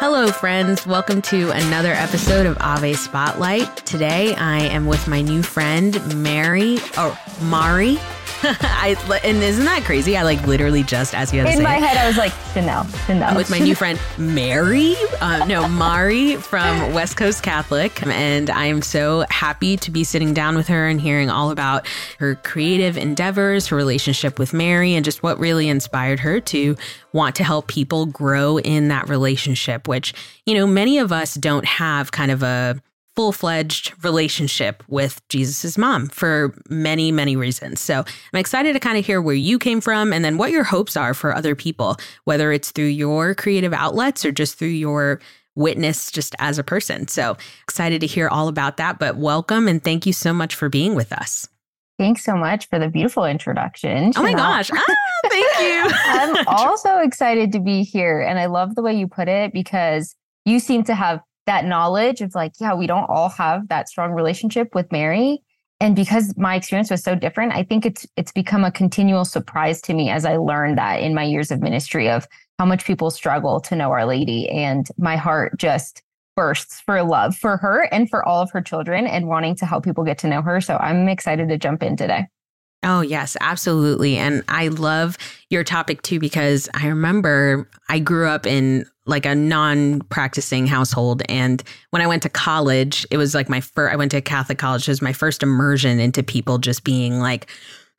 [0.00, 0.86] Hello, friends.
[0.86, 3.78] Welcome to another episode of Ave Spotlight.
[3.78, 7.98] Today, I am with my new friend, Mary, or Mari.
[8.42, 10.16] I, and isn't that crazy?
[10.16, 11.82] I like literally just as you had to In my it.
[11.82, 13.36] head, I was like, Chenele, Chenele.
[13.36, 18.82] with my new friend Mary, uh, no Mari from West Coast Catholic, and I am
[18.82, 21.86] so happy to be sitting down with her and hearing all about
[22.18, 26.76] her creative endeavors, her relationship with Mary, and just what really inspired her to
[27.12, 29.88] want to help people grow in that relationship.
[29.88, 30.14] Which
[30.46, 32.80] you know, many of us don't have kind of a
[33.18, 37.80] full fledged relationship with Jesus's mom for many, many reasons.
[37.80, 40.62] So I'm excited to kind of hear where you came from and then what your
[40.62, 41.96] hopes are for other people,
[42.26, 45.20] whether it's through your creative outlets or just through your
[45.56, 47.08] witness just as a person.
[47.08, 49.00] So excited to hear all about that.
[49.00, 51.48] But welcome and thank you so much for being with us.
[51.98, 54.12] Thanks so much for the beautiful introduction.
[54.14, 54.70] Oh my gosh.
[54.72, 54.84] Ah,
[55.28, 55.90] thank you.
[56.04, 58.20] I'm also excited to be here.
[58.20, 62.20] And I love the way you put it because you seem to have that knowledge
[62.20, 65.42] of like, yeah, we don't all have that strong relationship with Mary.
[65.80, 69.80] And because my experience was so different, I think it's it's become a continual surprise
[69.82, 73.10] to me as I learned that in my years of ministry of how much people
[73.10, 74.48] struggle to know Our Lady.
[74.50, 76.02] And my heart just
[76.36, 79.84] bursts for love for her and for all of her children and wanting to help
[79.84, 80.60] people get to know her.
[80.60, 82.26] So I'm excited to jump in today.
[82.84, 84.16] Oh, yes, absolutely.
[84.16, 85.18] And I love
[85.50, 91.22] your topic too, because I remember I grew up in like a non practicing household.
[91.28, 94.58] And when I went to college, it was like my first, I went to Catholic
[94.58, 94.86] college.
[94.86, 97.50] It was my first immersion into people just being like,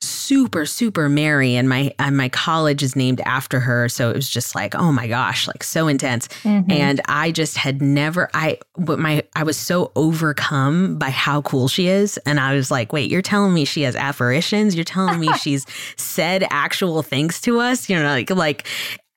[0.02, 4.28] super super Mary and my and my college is named after her so it was
[4.30, 6.28] just like oh my gosh like so intense.
[6.42, 6.70] Mhm.
[6.72, 11.68] and I just had never I but my I was so overcome by how cool
[11.68, 14.74] she is and I was like wait you're telling me she has apparitions?
[14.74, 17.90] You're telling me she's said actual things to us?
[17.90, 18.66] You know like like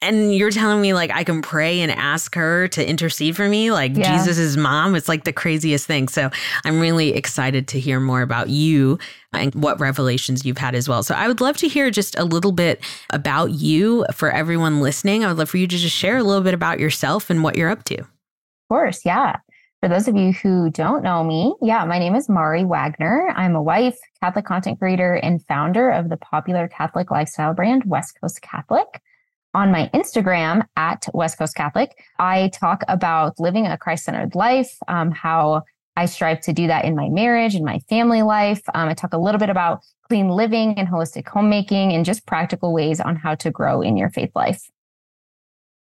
[0.04, 3.72] and you're telling me like I can pray and ask her to intercede for me
[3.72, 4.18] like Yeah.
[4.18, 6.30] Jesus's mom it's like the craziest thing so
[6.66, 9.00] I'm really excited to hear more about you
[9.34, 11.02] and what revelations you've had as well.
[11.04, 15.24] So I would love to hear just a little bit about you for everyone listening.
[15.24, 17.58] I would love for you to just share a little bit about yourself and what
[17.58, 17.98] you're up to.
[18.00, 18.08] Of
[18.70, 19.38] course, yeah.
[19.80, 23.34] For those of you who don't know me, yeah, my name is Mari Wagner.
[23.36, 28.18] I'm a wife, Catholic content creator, and founder of the popular Catholic lifestyle brand West
[28.22, 28.88] Coast Catholic.
[29.56, 34.76] On my Instagram at West Coast Catholic, I talk about living a Christ centered life,
[34.88, 35.62] um, how
[35.96, 38.62] I strive to do that in my marriage and my family life.
[38.74, 42.74] Um, I talk a little bit about clean living and holistic homemaking and just practical
[42.74, 44.70] ways on how to grow in your faith life.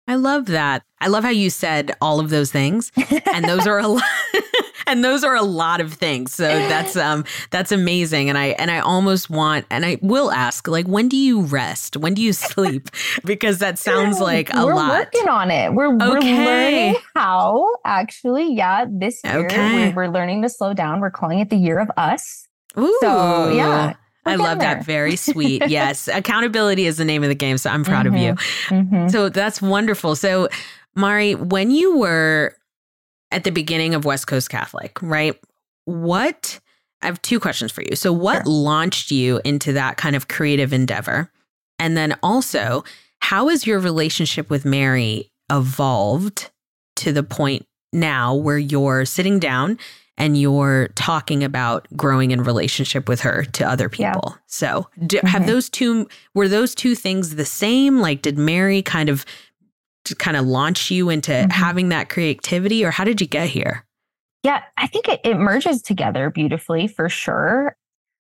[0.08, 0.84] I love that.
[1.00, 2.92] I love how you said all of those things.
[3.34, 4.04] And those are a lot
[4.88, 6.34] and those are a lot of things.
[6.34, 8.30] So that's um that's amazing.
[8.30, 11.98] And I and I almost want and I will ask, like, when do you rest?
[11.98, 12.90] When do you sleep?
[13.26, 14.66] Because that sounds like a lot.
[14.66, 15.74] we're working on it.
[15.74, 16.46] We're, we're Okay.
[16.46, 18.54] learning how actually.
[18.54, 19.90] Yeah, this year Okay.
[19.90, 21.00] we're, we're learning to slow down.
[21.00, 22.48] We're calling it the year of us.
[22.78, 22.98] Ooh.
[23.02, 23.94] So yeah,
[24.26, 24.86] I love getting that.
[24.86, 25.64] Very sweet.
[25.68, 26.08] Yes.
[26.08, 27.58] Accountability is the name of the game.
[27.58, 28.34] So I'm proud of you.
[28.70, 29.12] Mhm.
[29.12, 30.16] So that's wonderful.
[30.16, 30.50] So,
[30.96, 32.56] Mari, when you were
[33.34, 35.38] at the beginning of West Coast Catholic, right?
[35.86, 36.60] What
[37.02, 37.96] I have two questions for you.
[37.98, 38.54] So, what Sure.
[38.54, 41.30] launched you into that kind of creative endeavor?
[41.80, 42.86] And then also,
[43.20, 46.50] how has your relationship with Mary evolved
[46.98, 49.78] to the point now where you're sitting down
[50.18, 54.14] and you're talking about growing in relationship with her to other Yeah.
[54.14, 54.38] people?
[54.48, 55.48] So, do, have Mhm.
[55.48, 58.00] those two were those two things the same?
[58.00, 59.26] Like, did Mary kind of
[60.06, 61.52] to kind of launch you into Mhm.
[61.52, 63.86] having that creativity, or how did you get here?
[64.44, 67.76] Yeah, I think it, it merges together beautifully for sure.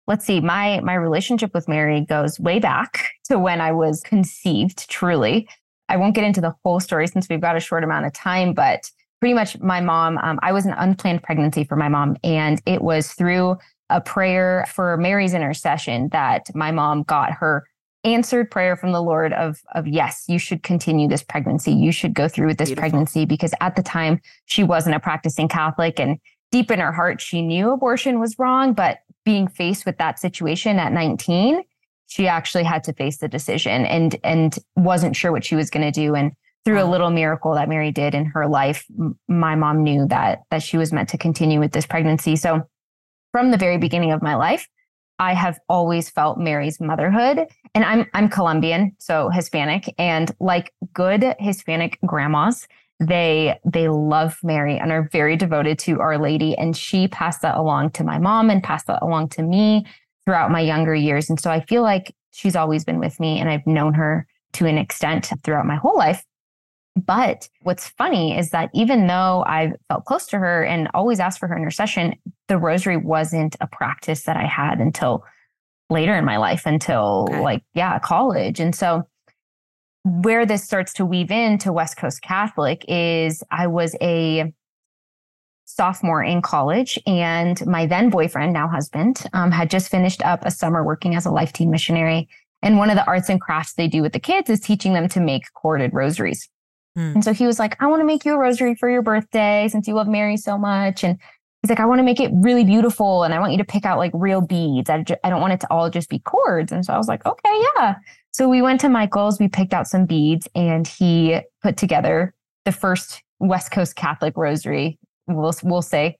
[0.07, 4.89] Let's see, my my relationship with Mary goes way back to when I was conceived,
[4.89, 5.47] truly.
[5.89, 8.53] I won't get into the whole story since we've got a short amount of time,
[8.53, 8.89] but
[9.19, 12.17] pretty much my mom, um, I was an unplanned pregnancy for my mom.
[12.23, 13.57] And it was through
[13.89, 17.65] a prayer for Mary's intercession that my mom got her
[18.03, 21.71] answered prayer from the Lord of, of yes, you should continue this pregnancy.
[21.71, 22.89] You should go through with this Beautiful.
[22.89, 26.19] pregnancy because at the time she wasn't a practicing Catholic and
[26.51, 30.79] deep in her heart, she knew abortion was wrong, but being faced with that situation
[30.79, 31.63] at 19,
[32.07, 35.85] she actually had to face the decision and and wasn't sure what she was going
[35.85, 36.33] to do and
[36.65, 38.85] through a little miracle that Mary did in her life
[39.27, 42.61] my mom knew that that she was meant to continue with this pregnancy so
[43.31, 44.67] from the very beginning of my life
[45.23, 51.23] I have always felt Mary's motherhood and I'm I'm Colombian so Hispanic and like good
[51.39, 52.67] Hispanic grandmas
[52.99, 57.55] they they love Mary and are very devoted to Our Lady and she passed that
[57.55, 59.85] along to my mom and passed that along to me
[60.25, 63.49] throughout my younger years and so I feel like she's always been with me and
[63.49, 66.25] I've known her to an extent throughout my whole life
[66.95, 71.39] But what's funny is that even though I felt close to her and always asked
[71.39, 72.15] for her intercession,
[72.47, 75.25] the rosary wasn't a practice that I had until
[75.89, 77.41] later in my life, until okay.
[77.41, 78.59] like, yeah, college.
[78.59, 79.07] And so
[80.03, 84.53] where this starts to weave into West Coast Catholic is I was a
[85.65, 90.51] sophomore in college, and my then boyfriend, now husband, um, had just finished up a
[90.51, 92.27] summer working as a Life Teen missionary.
[92.61, 95.07] And one of the arts and crafts they do with the kids is teaching them
[95.09, 96.49] to make corded rosaries.
[96.95, 97.13] Hmm.
[97.15, 99.67] And so he was like, I want to make you a rosary for your birthday
[99.69, 101.03] since you love Mary so much.
[101.03, 101.17] And
[101.61, 103.23] he's like, I want to make it really beautiful.
[103.23, 104.89] And I want you to pick out like real beads.
[104.89, 106.71] I, I don't want it to all just be cords.
[106.71, 107.95] And so I was like, okay, yeah.
[108.31, 112.33] So we went to Michael's, we picked out some beads, and he put together
[112.65, 114.97] the first West Coast Catholic rosary,
[115.27, 116.17] we'll, we'll say.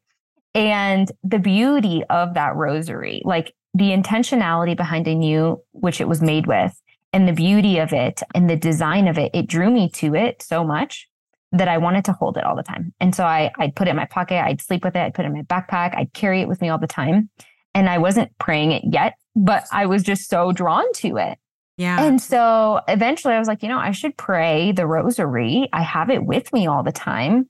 [0.54, 6.22] And the beauty of that rosary, like the intentionality behind a new, which it was
[6.22, 6.80] made with,
[7.14, 10.42] and the beauty of it and the design of it, it drew me to it
[10.42, 11.08] so much
[11.52, 12.94] that I wanted to hold it all the time.
[13.00, 15.24] And so I, I'd put it in my pocket, I'd sleep with it, I'd put
[15.24, 17.30] it in my backpack, I'd carry it with me all the time.
[17.76, 21.38] And I wasn't praying it yet, but I was just so drawn to it.
[21.78, 22.04] Yeah.
[22.04, 25.70] And so eventually I was like, you know, I should pray the rosary.
[25.74, 27.50] I have it with me all the time.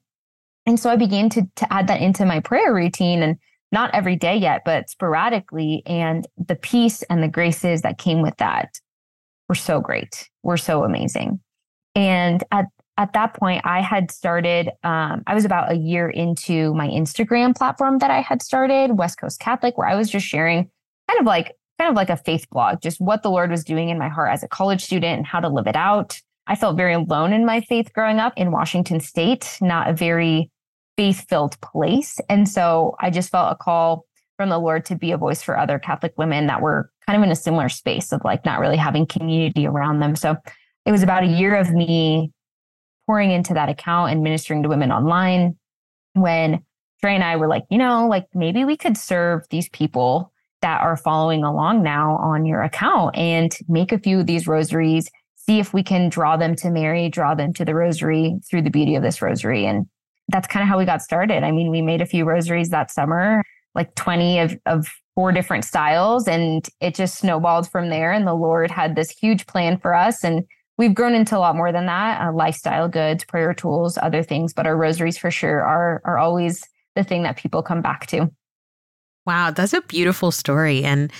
[0.65, 3.37] And so I began to, to add that into my prayer routine and
[3.71, 5.83] not every day yet, but sporadically.
[5.85, 8.79] And the peace and the graces that came with that
[9.53, 11.39] were so great, We're so amazing.
[11.93, 12.65] And at,
[12.97, 17.55] at that point, I had started, um, I was about a year into my Instagram
[17.55, 20.71] platform that I had started, West Coast Catholic, where I was just sharing
[21.07, 23.89] kind of like kind of like a faith blog, just what the Lord was doing
[23.89, 26.19] in my heart as a college student and how to live it out.
[26.47, 30.49] I felt very alone in my faith growing up in Washington state, not a very
[30.97, 32.19] faith filled place.
[32.27, 34.05] And so I just felt a call
[34.43, 37.23] from the Lord to be a voice for other Catholic women that were kind of
[37.23, 40.17] in a similar space of like not really having community around them.
[40.17, 40.35] So
[40.85, 42.29] it was about a year of me
[43.07, 45.55] pouring into that account and ministering to women online
[46.11, 46.61] when
[46.99, 50.81] Trey and I were like, you know, like maybe we could serve these people that
[50.81, 55.59] are following along now on your account and make a few of these rosaries, see
[55.59, 58.95] if we can draw them to Mary, draw them to the rosary through the beauty
[58.95, 59.65] of this rosary.
[59.65, 59.85] And
[60.27, 61.43] that's kind of how we got started.
[61.43, 63.41] I mean, we made a few rosaries that summer,
[63.75, 68.11] like 20 of, of four different styles, and it just snowballed from there.
[68.11, 70.23] And the Lord had this huge plan for us.
[70.23, 70.43] And
[70.77, 74.53] we've grown into a lot more than that uh, lifestyle goods, prayer tools, other things,
[74.53, 76.63] but our rosaries for sure are, are always
[76.95, 78.31] the thing that people come back to.
[79.25, 80.83] Wow, that's a beautiful story.
[80.83, 81.11] And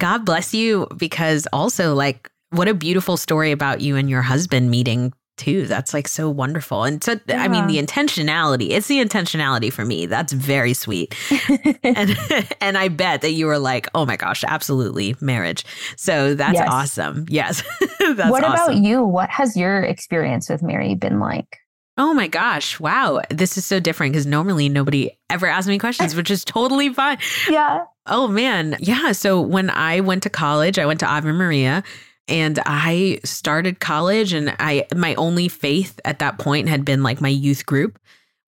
[0.00, 4.70] God bless you because also, like, what a beautiful story about you and your husband
[4.70, 5.66] meeting too.
[5.66, 6.84] That's like so wonderful.
[6.84, 7.42] And so, yeah.
[7.42, 10.06] I mean, the intentionality, it's the intentionality for me.
[10.06, 11.14] That's very sweet.
[11.82, 12.16] and,
[12.60, 15.64] and I bet that you were like, oh my gosh, absolutely marriage.
[15.96, 16.68] So that's yes.
[16.70, 17.26] awesome.
[17.28, 17.62] Yes.
[17.98, 19.02] that's what about you?
[19.04, 21.58] What has your experience with Mary been like?
[21.96, 22.78] Oh my gosh.
[22.78, 23.22] Wow.
[23.28, 27.18] This is so different because normally nobody ever asks me questions, which is totally fine.
[27.50, 27.84] Yeah.
[28.06, 28.76] Oh man.
[28.78, 29.10] Yeah.
[29.12, 31.82] So when I went to college, I went to Ave Maria
[32.28, 37.20] and I started college and I my only faith at that point had been like
[37.20, 37.98] my youth group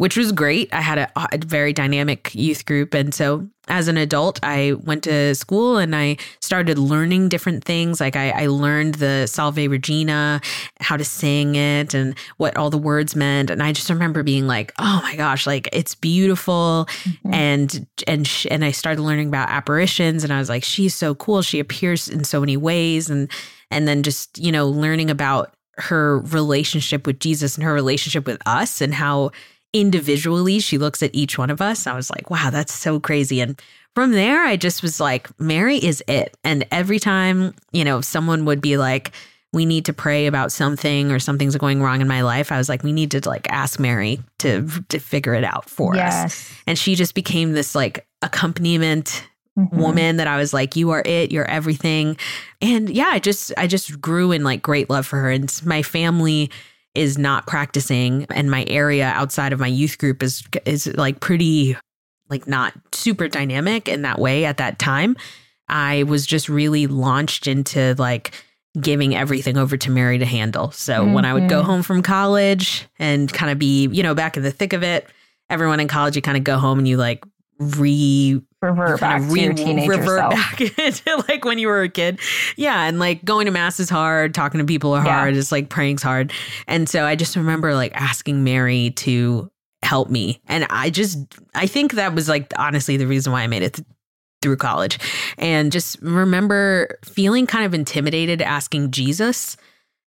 [0.00, 0.72] which was great.
[0.72, 2.94] I had a, a, very dynamic youth group.
[2.94, 8.00] And so as an adult, I went to school and I started learning different things.
[8.00, 10.40] Like I, I learned the Salve Regina,
[10.80, 13.50] how to sing it and what all the words meant.
[13.50, 16.88] And I just remember being like, oh my gosh, like it's beautiful.
[17.02, 17.34] Mm-hmm.
[17.34, 21.14] And, and, sh- and I started learning about apparitions and I was like, she's so
[21.14, 21.42] cool.
[21.42, 23.10] She appears in so many ways.
[23.10, 23.30] And,
[23.70, 28.40] and then just, you know, learning about her relationship with Jesus and her relationship with
[28.46, 29.30] us and how
[29.72, 31.86] individually she looks at each one of us.
[31.86, 33.40] I was like, wow, that's so crazy.
[33.40, 33.60] And
[33.94, 36.36] from there, I just was like, Mary is it.
[36.44, 39.12] And every time, you know, someone would be like,
[39.52, 42.52] we need to pray about something or something's going wrong in my life.
[42.52, 45.96] I was like, we need to like ask Mary to to figure it out for
[45.96, 46.24] yes.
[46.24, 46.52] us.
[46.66, 49.26] And she just became this like accompaniment
[49.58, 49.78] mm-hmm.
[49.78, 52.16] woman that I was like, you are it, you're everything.
[52.60, 55.30] And yeah, I just I just grew in like great love for her.
[55.30, 56.50] And my family
[56.94, 61.76] is not practicing and my area outside of my youth group is is like pretty
[62.28, 65.16] like not super dynamic in that way at that time
[65.68, 68.32] i was just really launched into like
[68.80, 71.12] giving everything over to mary to handle so mm-hmm.
[71.12, 71.70] when i would go mm-hmm.
[71.70, 75.06] home from college and kind of be you know back in the thick of it
[75.48, 77.24] everyone in college you kind of go home and you like
[77.60, 80.32] re revert back re- to your teenage revert self.
[80.32, 82.18] back into like when you were a kid.
[82.56, 85.38] Yeah, and like going to mass is hard, talking to people are hard, yeah.
[85.38, 86.32] it's like praying's hard.
[86.66, 89.50] And so I just remember like asking Mary to
[89.82, 90.40] help me.
[90.46, 91.18] And I just
[91.54, 93.86] I think that was like honestly the reason why I made it th-
[94.42, 94.98] through college.
[95.36, 99.56] And just remember feeling kind of intimidated asking Jesus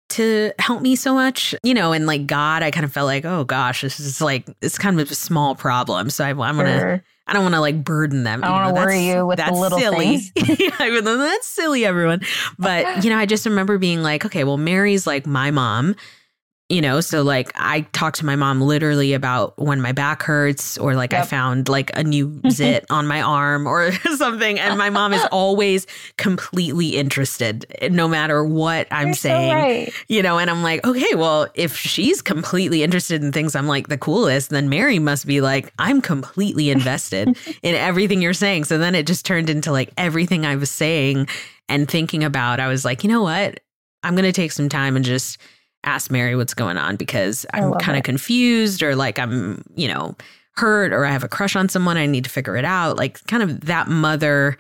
[0.10, 3.25] to help me so much, you know, and like God, I kind of felt like,
[3.25, 6.10] oh gosh, this is like, it's kind of a small problem.
[6.10, 7.03] So I, am going to.
[7.25, 8.43] I don't want to like burden them.
[8.43, 10.17] I don't want to worry you with the little silly.
[10.17, 10.59] things.
[10.59, 12.21] yeah, that's silly, everyone.
[12.59, 15.95] But, you know, I just remember being like, okay, well, Mary's like my mom
[16.70, 20.77] you know so like i talk to my mom literally about when my back hurts
[20.77, 21.24] or like yep.
[21.24, 25.24] i found like a new zit on my arm or something and my mom is
[25.32, 25.86] always
[26.17, 29.93] completely interested no matter what i'm You're saying so right.
[30.08, 33.89] you know and i'm like okay well if she's completely interested in things i'm like
[33.89, 38.77] the coolest then mary must be like i'm completely invested in everything you're saying so
[38.77, 41.27] then it just turned into like everything i was saying
[41.67, 43.60] and thinking about i was like you know what
[44.01, 45.38] i'm going to take some time and just
[45.83, 50.15] ask Mary what's going on because I'm kind of confused or like I'm, you know,
[50.55, 51.97] hurt or I have a crush on someone.
[51.97, 52.97] I need to figure it out.
[52.97, 54.57] Like kind of that mother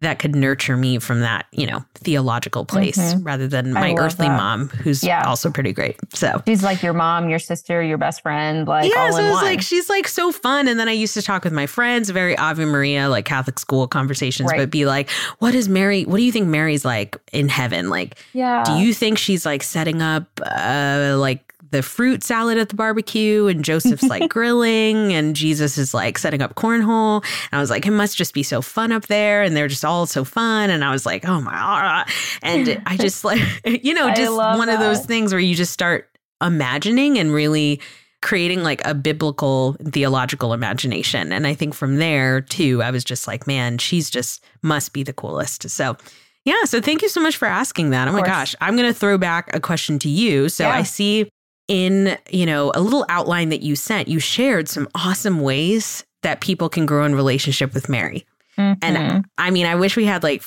[0.00, 3.22] that could nurture me from that, you know, theological place mm-hmm.
[3.22, 4.36] rather than my earthly that.
[4.36, 5.24] mom, who's yeah.
[5.26, 5.96] also pretty great.
[6.14, 9.10] So she's like your mom, your sister, your best friend, like yeah.
[9.10, 10.68] so it's like she's like so fun.
[10.68, 13.88] And then I used to talk with my friends, very Ave Maria, like Catholic school
[13.88, 14.58] conversations, right.
[14.58, 16.04] but be like, "What is Mary?
[16.04, 17.88] What do you think Mary's like in heaven?
[17.88, 22.68] Like, yeah, do you think she's like setting up, uh, like the fruit salad at
[22.68, 27.22] the barbecue and Joseph's like grilling and Jesus is like setting up cornhole.
[27.50, 29.42] And I was like, it must just be so fun up there.
[29.42, 30.70] And they're just all so fun.
[30.70, 32.08] And I was like, oh my God.
[32.42, 34.74] And I just like, you know, just one that.
[34.74, 36.08] of those things where you just start
[36.42, 37.80] imagining and really
[38.22, 41.32] creating like a biblical theological imagination.
[41.32, 45.02] And I think from there too, I was just like, man, she's just must be
[45.02, 45.68] the coolest.
[45.70, 45.96] So
[46.44, 48.06] yeah, so thank you so much for asking that.
[48.06, 50.48] Oh my gosh, I'm going to throw back a question to you.
[50.48, 50.76] So yeah.
[50.76, 51.28] I see
[51.68, 56.40] in, you know, a little outline that you sent, you shared some awesome ways that
[56.40, 58.26] people can grow in relationship with Mary.
[58.58, 58.78] Mm-hmm.
[58.82, 60.42] And I mean, I wish we had like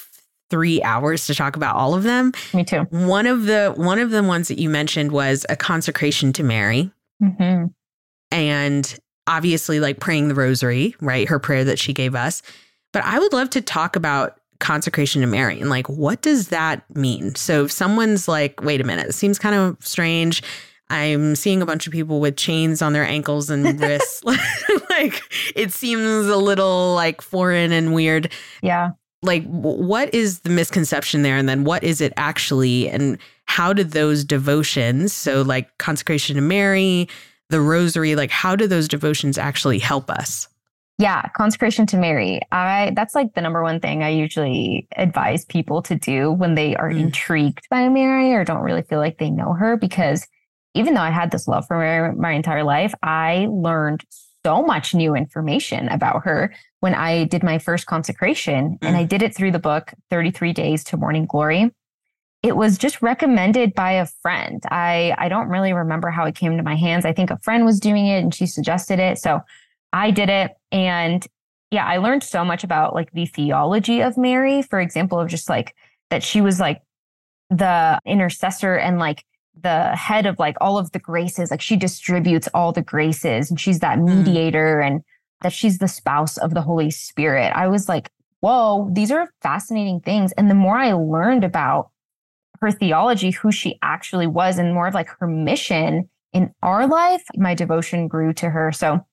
[0.49, 2.33] three hours to talk about all of them.
[2.53, 2.81] Me too.
[2.89, 6.91] One of the one of the ones that you mentioned was a consecration to Mary.
[7.21, 7.67] Mm-hmm.
[8.31, 11.27] And obviously like praying the rosary, right?
[11.27, 12.41] Her prayer that she gave us.
[12.91, 16.83] But I would love to talk about consecration to Mary and like what does that
[16.93, 17.35] mean?
[17.35, 20.43] So if someone's like, wait a minute, it seems kind of strange.
[20.89, 24.23] I'm seeing a bunch of people with chains on their ankles and wrists.
[24.89, 25.21] like
[25.55, 28.31] it seems a little like foreign and weird.
[28.61, 28.91] Yeah.
[29.21, 33.91] Like what is the misconception there and then what is it actually and how did
[33.91, 37.09] those devotions, so like consecration to Mary,
[37.49, 40.47] the rosary, like how do those devotions actually help us?
[40.99, 42.41] Yeah, consecration to Mary.
[42.51, 46.75] I that's like the number one thing I usually advise people to do when they
[46.75, 46.99] are mm.
[46.99, 50.27] intrigued by Mary or don't really feel like they know her because
[50.73, 54.03] even though I had this love for her my entire life, I learned
[54.45, 58.77] so much new information about her when I did my first consecration.
[58.81, 58.87] Mm.
[58.87, 59.09] And I mm.
[59.09, 61.71] did it through the book 33 Days to Morning Glory.
[62.41, 64.63] It was just recommended by a friend.
[64.71, 67.03] I, I don't really remember how it came to my hands.
[67.03, 69.17] I think a friend was doing it and she suggested it.
[69.17, 69.41] So
[69.91, 70.51] I did it.
[70.71, 71.25] And
[71.71, 75.49] yeah, I learned so much about like the theology of Mary, for example, of just
[75.49, 75.75] like
[76.09, 76.81] that she was like
[77.49, 79.25] the intercessor and like
[79.61, 81.51] the head of like all of the graces.
[81.51, 84.17] Like she distributes all the graces and she's that mm.
[84.17, 84.87] mediator mm.
[84.87, 85.03] and
[85.41, 87.51] that she's the spouse of the Holy Spirit.
[87.55, 90.31] I was like, whoa, these are fascinating things.
[90.33, 91.91] And the more I learned about
[92.61, 97.23] her theology, who she actually was, and more of like her mission in our life,
[97.35, 98.71] my devotion grew to her.
[98.71, 99.05] So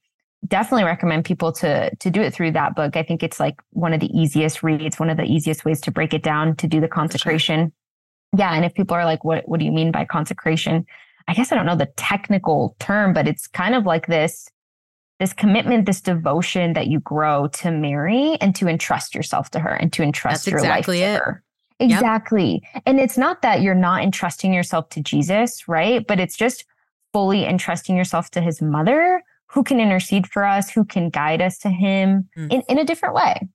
[0.46, 2.96] definitely recommend people to to do it through that book.
[2.96, 5.90] I think it's like one of the easiest reads, one of the easiest ways to
[5.90, 7.72] break it down to do the consecration.
[8.36, 8.54] Yeah.
[8.54, 10.86] And if people are like, what, what do you mean by consecration?
[11.28, 14.48] I guess I don't know the technical term, but it's kind of like this,
[15.18, 19.70] this commitment, this devotion that you grow to Mary and to entrust yourself to her
[19.70, 21.18] and to entrust That's your exactly life to it.
[21.18, 21.42] her.
[21.78, 22.62] Exactly.
[22.74, 22.82] Yep.
[22.86, 26.06] And it's not that you're not entrusting yourself to Jesus, right?
[26.06, 26.64] But it's just
[27.12, 31.58] fully entrusting yourself to his mother who can intercede for us, who can guide us
[31.58, 32.52] to him mm.
[32.52, 33.48] in, in a different way.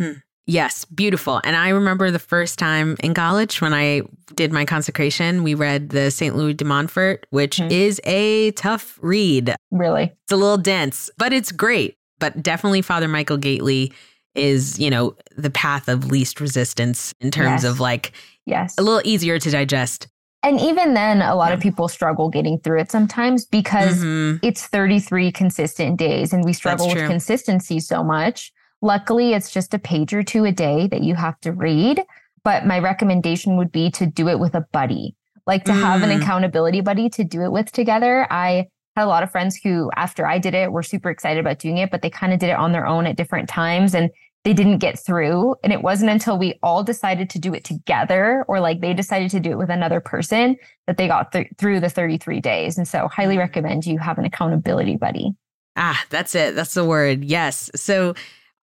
[0.00, 0.12] Hmm.
[0.46, 1.40] Yes, beautiful.
[1.42, 4.02] And I remember the first time in college when I
[4.34, 6.36] did my consecration, we read the St.
[6.36, 7.70] Louis de Montfort, which mm-hmm.
[7.72, 9.56] is a tough read.
[9.72, 10.12] Really?
[10.24, 11.96] It's a little dense, but it's great.
[12.20, 13.92] But definitely Father Michael Gaitley
[14.36, 17.64] is, you know, the path of least resistance in terms yes.
[17.64, 18.12] of like
[18.44, 18.76] yes.
[18.78, 20.06] a little easier to digest.
[20.42, 21.54] And even then, a lot yeah.
[21.54, 24.46] of people struggle getting through it sometimes because mm-hmm.
[24.46, 28.52] it's 33 consistent days and we struggle with consistency so much
[28.82, 32.02] Luckily, it's just a page or two a day that you have to read.
[32.44, 35.16] But my recommendation would be to do it with a buddy,
[35.46, 35.80] like to mm.
[35.80, 36.22] have an mm.
[36.22, 38.26] accountability buddy to do it with together.
[38.30, 41.58] I had a lot of friends who, after I did it, were super excited about
[41.58, 43.94] doing it, but they kind of did it on their own at different times.
[43.94, 44.10] And
[44.46, 45.56] they didn't get through.
[45.64, 49.28] And it wasn't until we all decided to do it together or like they decided
[49.32, 50.56] to do it with another person
[50.86, 52.78] that they got th- through the 33 days.
[52.78, 55.32] And so, highly recommend you have an accountability buddy.
[55.74, 56.54] Ah, that's it.
[56.54, 57.24] That's the word.
[57.24, 57.72] Yes.
[57.74, 58.14] So,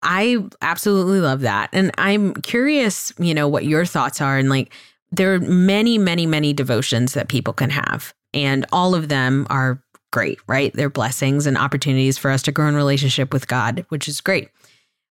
[0.03, 1.71] I absolutely love that.
[1.73, 4.37] And I'm curious, you know, what your thoughts are.
[4.37, 4.73] And like,
[5.11, 9.83] there are many, many, many devotions that people can have, and all of them are
[10.11, 10.73] great, right?
[10.73, 14.49] They're blessings and opportunities for us to grow in relationship with God, which is great.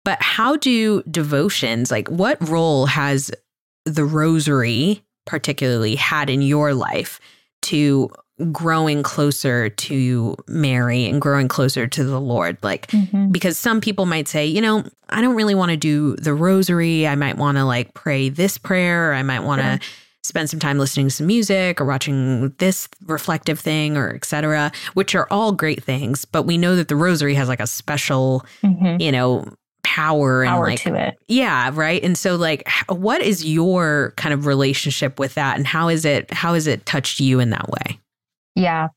[0.04, 3.30] But how do devotions, like what role has
[3.84, 7.20] the rosary particularly had in your life
[7.62, 8.10] to
[8.50, 12.58] growing closer to Mary and growing closer to the Lord?
[12.62, 13.30] Like, mm-hmm.
[13.30, 17.06] because some people might say, you know, I don't really want to do the rosary.
[17.06, 19.10] I might want to like pray this prayer.
[19.10, 19.66] Or I might want to.
[19.66, 19.78] Yeah
[20.26, 25.14] spend some time listening to some music or watching this reflective thing or etc which
[25.14, 28.98] are all great things but we know that the rosary has like a special mm-hmm.
[28.98, 29.44] you know
[29.94, 31.16] power and power like to it.
[31.28, 32.02] Yeah, right.
[32.02, 36.32] And so like what is your kind of relationship with that and how is it
[36.32, 38.00] how has it touched you in that way?
[38.54, 38.88] Yeah.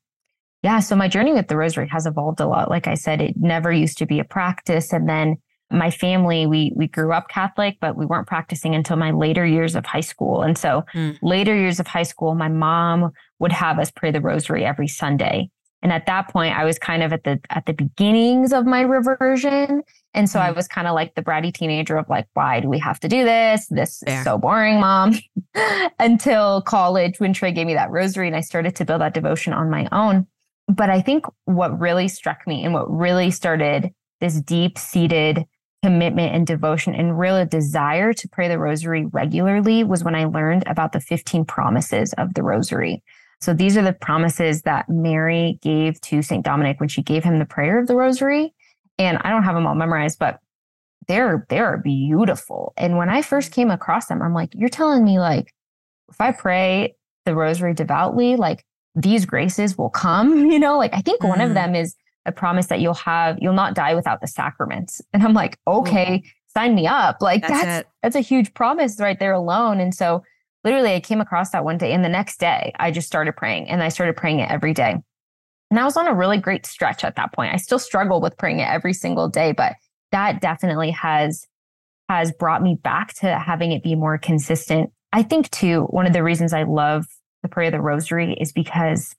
[0.64, 2.70] Yeah, so my journey with the rosary has evolved a lot.
[2.70, 5.38] Like I said, it never used to be a practice and then
[5.70, 9.76] my family we we grew up catholic but we weren't practicing until my later years
[9.76, 11.18] of high school and so mm.
[11.22, 15.50] later years of high school my mom would have us pray the rosary every sunday
[15.82, 18.82] and at that point, I was kind of at the at the beginnings of my
[18.82, 19.84] reversion.
[20.18, 22.68] And so mm I was kind of like the bratty teenager of like, why do
[22.68, 23.68] we have to do this?
[23.68, 24.18] This Fair.
[24.18, 25.14] is so boring, mom.
[26.00, 29.54] Until college, when Trey gave me that rosary and I started to build that devotion
[29.54, 30.26] on my own.
[30.68, 35.46] But I think what really struck me and what really started this deep seated
[35.84, 40.64] commitment and devotion and real desire to pray the rosary regularly was when I learned
[40.66, 43.04] about the 15 promises of the rosary.
[43.40, 46.44] So these are the promises that Mary gave to St.
[46.44, 48.56] Dominic when she gave him the prayer of the rosary.
[49.00, 50.40] And I don't have them all memorized, but
[51.08, 52.74] they're they're beautiful.
[52.78, 55.54] And when I first came across them, I'm like, you're telling me like
[56.10, 60.78] if I pray the rosary devoutly, like these graces will come, you know?
[60.78, 61.30] Like I think mm.
[61.30, 61.56] one of mm-hmm.
[61.56, 65.02] them is a promise that you'll have you'll not die without the sacraments.
[65.14, 67.22] And I'm like, okay, sign me up.
[67.22, 69.80] Like that's that's, that's a huge promise right there alone.
[69.80, 70.24] And so
[70.64, 73.70] literally I came across that one day and the next day I just started praying
[73.70, 74.98] and I started praying it every day.
[75.70, 77.54] And I was on a really great stretch at that point.
[77.54, 79.74] I still struggle with praying it every single day, but
[80.12, 81.48] that definitely has
[82.10, 84.92] has brought me back to having it be more consistent.
[85.12, 87.06] I think too, one of the reasons I love
[87.44, 89.14] the prayer of the rosary is because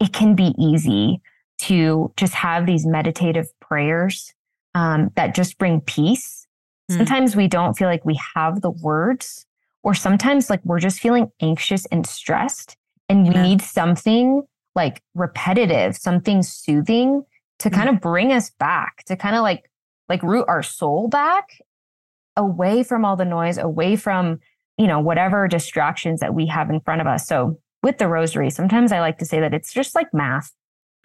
[0.00, 1.22] it can be easy
[1.60, 4.34] to just have these meditative prayers
[4.74, 6.46] um, that just bring peace.
[6.90, 6.98] Mm.
[6.98, 9.46] Sometimes we don't feel like we have the words
[9.82, 12.76] or sometimes like we're just feeling anxious and stressed
[13.08, 13.42] and we yeah.
[13.42, 14.42] need something
[14.74, 17.24] like repetitive, something soothing
[17.58, 17.78] to mm-hmm.
[17.78, 19.70] kind of bring us back, to kind of like
[20.08, 21.58] like root our soul back
[22.36, 24.40] away from all the noise, away from,
[24.76, 27.26] you know, whatever distractions that we have in front of us.
[27.26, 30.52] So with the rosary, sometimes I like to say that it's just like math.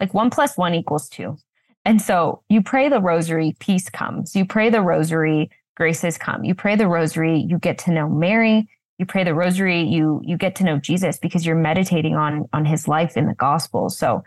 [0.00, 1.36] Like one plus one equals two.
[1.84, 4.34] And so you pray the rosary, peace comes.
[4.34, 6.44] You pray the rosary, graces come.
[6.44, 8.68] You pray the rosary, you get to know Mary.
[8.98, 12.64] You pray the rosary, you you get to know Jesus because you're meditating on on
[12.64, 13.90] his life in the gospel.
[13.90, 14.24] So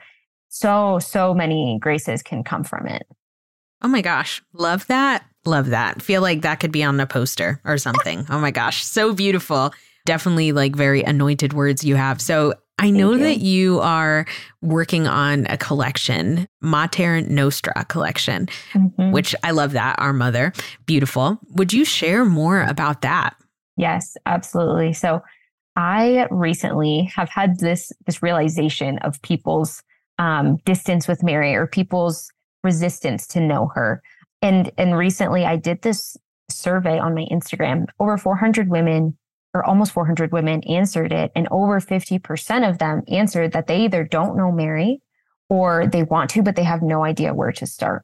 [0.49, 3.07] so so many graces can come from it.
[3.81, 5.25] Oh my gosh, love that.
[5.45, 6.01] Love that.
[6.01, 8.25] Feel like that could be on a poster or something.
[8.29, 9.73] oh my gosh, so beautiful.
[10.05, 12.21] Definitely like very anointed words you have.
[12.21, 13.19] So I know you.
[13.19, 14.25] that you are
[14.61, 19.11] working on a collection, Mater Nostra collection, mm-hmm.
[19.11, 20.53] which I love that, Our Mother.
[20.85, 21.39] Beautiful.
[21.55, 23.35] Would you share more about that?
[23.79, 24.91] Yes, absolutely.
[24.91, 25.21] So
[25.77, 29.81] I recently have had this this realization of people's
[30.17, 32.29] um, distance with Mary or people's
[32.61, 34.03] resistance to know her.
[34.41, 36.17] And and recently I did this
[36.49, 37.85] survey on my Instagram.
[38.01, 39.17] Over 400 women
[39.53, 41.31] or almost 400 women answered it.
[41.33, 45.01] And over 50% of them answered that they either don't know Mary
[45.47, 48.03] or they want to, but they have no idea where to start.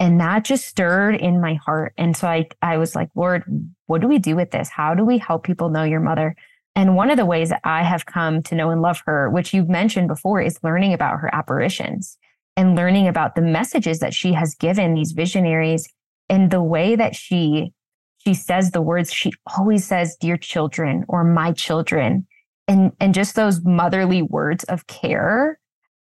[0.00, 1.92] And that just stirred in my heart.
[1.98, 3.44] And so I, I was like, Lord,
[3.86, 4.70] what do we do with this?
[4.70, 6.34] How do we help people know your mother?
[6.74, 9.52] And one of the ways that I have come to know and love her, which
[9.52, 12.16] you've mentioned before, is learning about her apparitions
[12.56, 15.86] and learning about the messages that she has given these visionaries
[16.30, 17.72] and the way that she
[18.18, 22.26] she says the words she always says dear children or my children
[22.68, 25.58] and and just those motherly words of care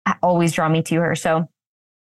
[0.05, 1.47] uh, always draw me to her so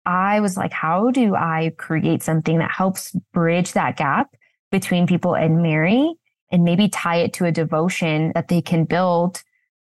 [0.06, 4.34] i was like how do i create something that helps bridge that gap
[4.70, 6.14] between people and mary
[6.50, 9.42] and maybe tie it to a devotion that they can build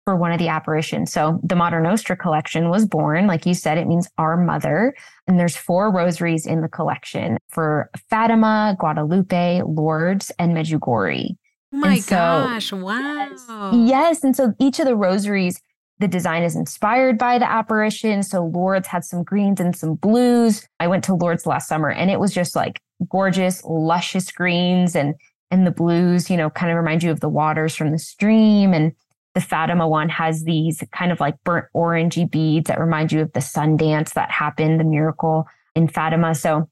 [0.08, 1.12] for one of the apparitions.
[1.12, 3.28] So the Mater Nostra collection was born.
[3.28, 4.94] Like you said, it means our mother.
[5.28, 11.36] And there's four rosaries in the collection for Fatima, Guadalupe, Lourdes, and Medjugorje.
[11.74, 12.72] Oh my so, gosh.
[12.72, 13.72] Wow.
[13.74, 14.24] Yes, yes.
[14.24, 15.62] And so each of the rosaries,
[16.00, 18.22] the design is inspired by the apparition.
[18.24, 20.68] So Lourdes had some greens and some blues.
[20.80, 22.80] I went to Lourdes last summer and it was just like
[23.10, 25.16] gorgeous, luscious greens and
[25.50, 28.74] and the blues, you know, kind of remind you of the waters from the stream.
[28.74, 28.92] And
[29.34, 33.32] the Fatima one has these kind of like burnt orangey beads that remind you of
[33.32, 36.36] the sun dance that happened, the miracle in Fatima.
[36.36, 36.70] So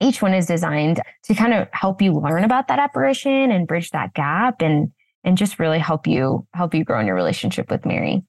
[0.00, 3.90] each one is designed to kind of help you learn about that apparition and bridge
[3.90, 4.92] that gap and
[5.24, 8.22] and just really help you help you grow in your relationship with Mary.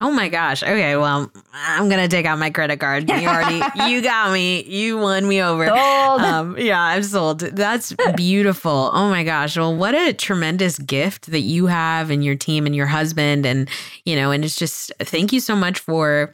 [0.00, 0.62] Oh my gosh.
[0.62, 3.08] Okay, well, I'm gonna take out my credit card.
[3.08, 3.56] You already
[3.90, 4.62] you got me.
[4.64, 5.66] You won me over.
[5.66, 6.20] Sold.
[6.20, 7.40] Um, yeah, I'm sold.
[7.40, 8.90] That's beautiful.
[8.92, 9.56] Oh my gosh.
[9.56, 13.68] Well, what a tremendous gift that you have and your team and your husband and
[14.04, 16.32] you know, and it's just thank you so much for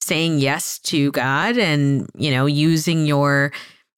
[0.00, 3.52] saying yes to God and, you know, using your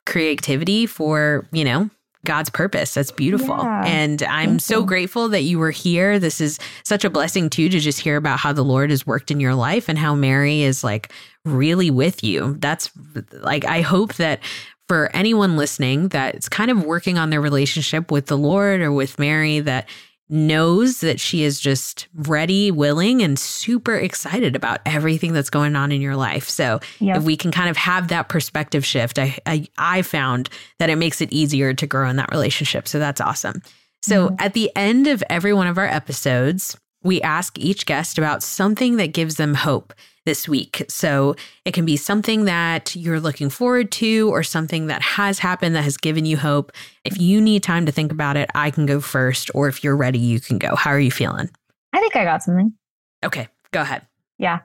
[0.07, 1.91] creativity for, you know,
[2.25, 2.95] God's purpose.
[2.95, 3.57] That's beautiful.
[3.57, 3.85] Yeah.
[3.87, 4.87] And I'm Thank so you.
[4.87, 6.19] grateful that you were here.
[6.19, 9.31] This is such a blessing too to just hear about how the Lord has worked
[9.31, 11.13] in your life and how Mary is like
[11.45, 12.57] really with you.
[12.59, 12.91] That's
[13.33, 14.41] like I hope that
[14.89, 19.19] for anyone listening that's kind of working on their relationship with the Lord or with
[19.19, 19.89] Mary that
[20.29, 25.91] knows that she is just ready, willing, and super excited about everything that's going on
[25.93, 26.49] in your life.
[26.49, 27.19] So yep.
[27.19, 30.97] if we can kind of have that perspective shift, I, I, I found that it
[30.97, 32.87] makes it easier to grow in that relationship.
[32.87, 33.63] So that's awesome.
[34.03, 34.37] So mm-hmm.
[34.39, 38.97] at the end of every one of our episodes, we ask each guest about something
[38.97, 39.95] that gives them hope
[40.29, 40.85] this week.
[40.91, 45.75] So it can be something that you're looking forward to or something that has happened
[45.75, 46.71] that has given you hope.
[47.03, 49.51] If you need time to think about it, I can go first.
[49.55, 50.77] Or if you're ready, you can go.
[50.77, 51.49] How are you feeling?
[51.95, 52.75] I think I got something.
[53.25, 54.07] Okay, go ahead.
[54.37, 54.59] Yeah.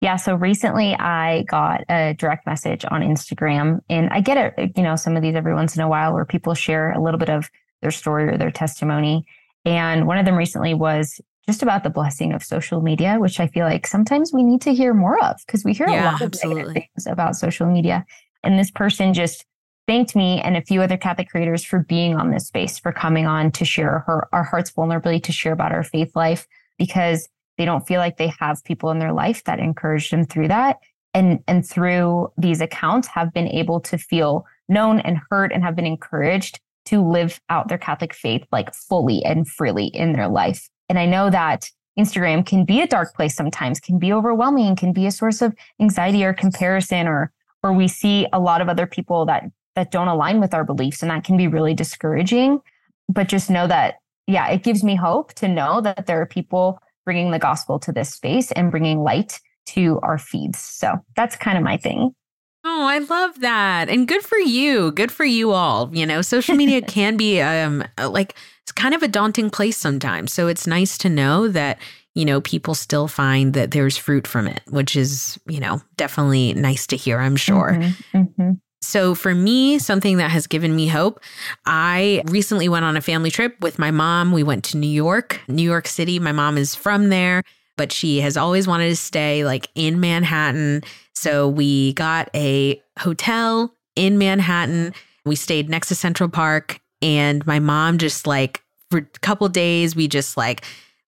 [0.00, 0.14] Yeah.
[0.14, 4.94] So recently I got a direct message on Instagram and I get it, you know,
[4.94, 7.50] some of these every once in a while where people share a little bit of
[7.82, 9.24] their story or their testimony.
[9.64, 13.48] And one of them recently was just about the blessing of social media, which I
[13.48, 16.22] feel like sometimes we need to hear more of because we hear yeah, a lot
[16.22, 18.04] of things about social media.
[18.44, 19.44] And this person just
[19.88, 23.26] thanked me and a few other Catholic creators for being on this space, for coming
[23.26, 26.46] on to share her our hearts vulnerably, to share about our faith life,
[26.78, 30.48] because they don't feel like they have people in their life that encourage them through
[30.48, 30.78] that.
[31.14, 35.74] And and through these accounts have been able to feel known and heard and have
[35.74, 40.68] been encouraged to live out their Catholic faith like fully and freely in their life.
[40.90, 44.92] And I know that Instagram can be a dark place sometimes, can be overwhelming, can
[44.92, 48.86] be a source of anxiety or comparison, or or we see a lot of other
[48.86, 49.44] people that
[49.76, 52.60] that don't align with our beliefs, and that can be really discouraging.
[53.08, 56.80] But just know that, yeah, it gives me hope to know that there are people
[57.04, 60.58] bringing the gospel to this space and bringing light to our feeds.
[60.58, 62.14] So that's kind of my thing.
[62.62, 63.88] Oh, I love that.
[63.88, 64.92] And good for you.
[64.92, 65.90] Good for you all.
[65.94, 70.32] You know, social media can be um like it's kind of a daunting place sometimes.
[70.32, 71.78] So it's nice to know that,
[72.14, 76.54] you know, people still find that there's fruit from it, which is, you know, definitely
[76.54, 77.72] nice to hear, I'm sure.
[77.72, 78.50] Mm-hmm, mm-hmm.
[78.82, 81.20] So, for me, something that has given me hope,
[81.66, 84.32] I recently went on a family trip with my mom.
[84.32, 86.18] We went to New York, New York City.
[86.18, 87.42] My mom is from there,
[87.80, 90.82] but she has always wanted to stay like in Manhattan.
[91.14, 94.92] So, we got a hotel in Manhattan.
[95.24, 99.96] We stayed next to Central Park and my mom just like for a couple days
[99.96, 100.62] we just like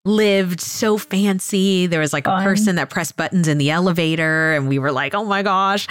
[0.06, 1.86] lived so fancy.
[1.86, 2.40] There was like fun.
[2.40, 5.86] a person that pressed buttons in the elevator and we were like, "Oh my gosh."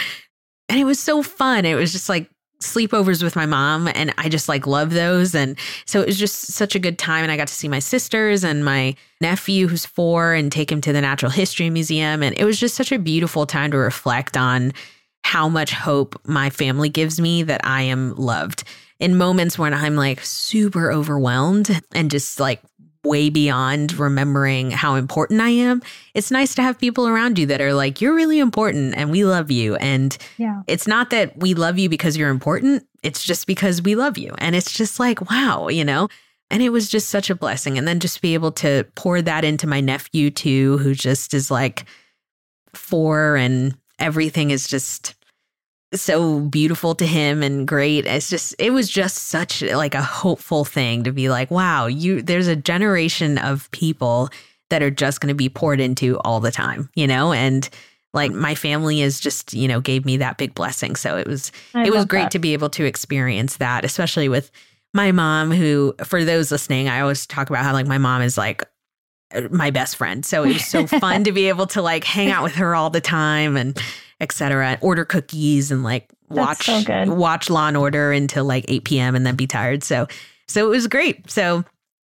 [0.67, 1.63] And it was so fun.
[1.63, 2.27] It was just like
[2.62, 5.36] sleepovers with my mom and I just like love those.
[5.36, 7.80] And so it was just such a good time and I got to see my
[7.80, 12.24] sisters and my nephew who's 4 and take him to the Natural History Museum.
[12.24, 14.74] And it was just such a beautiful time to reflect on
[15.24, 18.63] how much hope my family gives me that I am loved.
[19.00, 22.62] In moments when I'm like super overwhelmed and just like
[23.03, 25.81] way beyond remembering how important I am,
[26.13, 29.25] it's nice to have people around you that are like, you're really important and we
[29.25, 29.75] love you.
[29.75, 30.61] And yeah.
[30.67, 34.33] it's not that we love you because you're important, it's just because we love you.
[34.37, 36.07] And it's just like, wow, you know?
[36.51, 37.77] And it was just such a blessing.
[37.77, 41.49] And then just be able to pour that into my nephew too, who just is
[41.49, 41.85] like
[42.73, 45.15] four and everything is just
[45.93, 48.06] so beautiful to him and great.
[48.06, 52.21] It's just it was just such like a hopeful thing to be like, wow, you
[52.21, 54.30] there's a generation of people
[54.69, 57.34] that are just going to be poured into all the time, you know?
[57.34, 57.69] And
[58.13, 60.95] like my family is just, you know, gave me that big blessing.
[60.95, 62.32] So it was I it was great that.
[62.32, 64.49] to be able to experience that, especially with
[64.93, 68.38] my mom who for those listening, I always talk about how like my mom is
[68.38, 68.63] like
[69.49, 70.25] my best friend.
[70.25, 72.89] So it was so fun to be able to like hang out with her all
[72.89, 73.77] the time and
[74.21, 74.77] etc.
[74.79, 79.15] Order cookies and like watch so watch Law and Order until like 8 p.m.
[79.15, 79.84] and then be tired.
[79.84, 80.07] So
[80.47, 81.29] so it was great.
[81.29, 81.65] So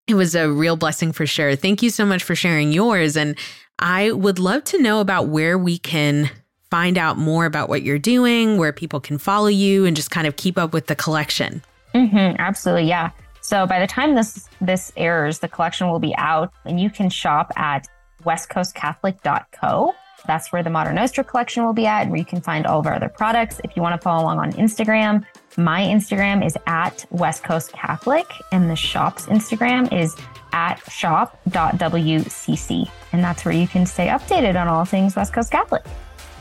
[0.08, 1.56] it was a real blessing for sure.
[1.56, 3.18] Thank you so much for sharing yours.
[3.18, 3.38] And
[3.80, 6.30] I would love to know about where we can
[6.70, 10.28] find out more about what you're doing, where people can follow you, and just kind
[10.28, 11.62] of keep up with the collection.
[11.94, 13.12] Mm-hmm, absolutely, yeah.
[13.42, 17.10] So by the time this this airs, the collection will be out, and you can
[17.10, 17.88] shop at
[18.24, 19.94] westcoastcatholic.co.
[20.26, 22.88] That's where the Mater Nostra collection will be at, where you can find all of
[22.88, 23.60] our other products.
[23.64, 25.26] If you want to follow along on Instagram,
[25.58, 30.16] my Instagram is at West Coast Catholic, and the shop's Instagram is
[30.52, 32.90] at shop.wcc.
[33.12, 35.84] And that's where you can stay updated on all things West Coast Catholic.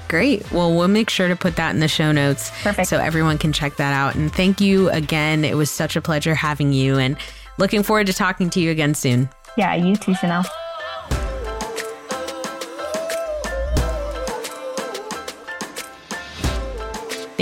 [0.09, 0.51] Great.
[0.53, 2.51] Well, we'll make sure to put that in the show notes.
[2.63, 2.89] Perfect.
[2.89, 4.15] So everyone can check that out.
[4.15, 5.45] And thank you again.
[5.45, 7.17] It was such a pleasure having you and
[7.59, 9.31] looking forward to talking to you again soon.
[9.57, 10.47] Yeah, you too, Chenele.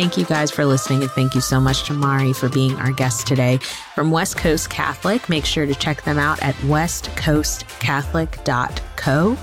[0.01, 2.91] Thank you guys for listening, and thank you so much to Mari for being our
[2.91, 3.59] guest today.
[3.95, 9.37] From West Coast Catholic, make sure to check them out at westcoastcatholic.co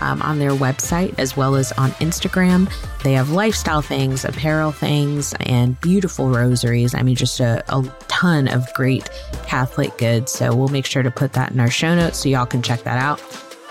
[0.00, 2.72] um, on their website as well as on Instagram.
[3.02, 6.94] They have lifestyle things, apparel things, and beautiful rosaries.
[6.94, 9.10] I mean, just a, a ton of great
[9.48, 10.30] Catholic goods.
[10.30, 12.84] So we'll make sure to put that in our show notes so y'all can check
[12.84, 13.20] that out.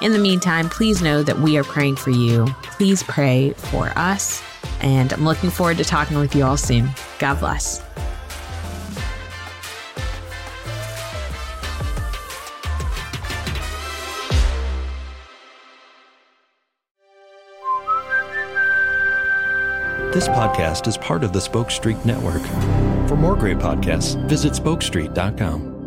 [0.01, 2.47] In the meantime, please know that we are praying for you.
[2.63, 4.43] Please pray for us
[4.82, 6.89] and I'm looking forward to talking with you all soon.
[7.19, 7.82] God bless.
[20.13, 22.43] This podcast is part of the Spoke Street Network.
[23.10, 25.82] For more great podcasts, visit spokestreet.com.